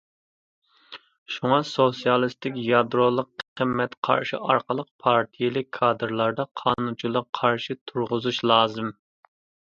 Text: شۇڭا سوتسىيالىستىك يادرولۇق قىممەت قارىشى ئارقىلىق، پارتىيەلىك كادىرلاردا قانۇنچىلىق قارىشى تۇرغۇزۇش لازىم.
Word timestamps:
شۇڭا 1.33 1.57
سوتسىيالىستىك 1.71 2.55
يادرولۇق 2.67 3.43
قىممەت 3.61 3.93
قارىشى 4.07 4.39
ئارقىلىق، 4.53 4.89
پارتىيەلىك 5.07 5.69
كادىرلاردا 5.79 6.45
قانۇنچىلىق 6.63 7.29
قارىشى 7.41 7.77
تۇرغۇزۇش 7.93 8.41
لازىم. 8.53 8.91